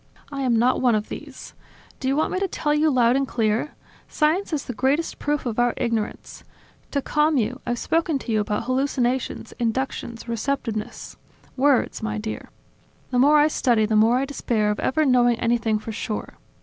[0.31, 1.53] I am not one of these.
[1.99, 3.75] Do you want me to tell you loud and clear?
[4.07, 6.43] Science is the greatest proof of our ignorance.
[6.89, 11.17] To calm you, I've spoken to you about hallucinations, inductions, receptiveness...
[11.55, 12.49] Words, my dear!
[13.11, 16.33] The more I study, the more I despair of ever knowing anything for sure.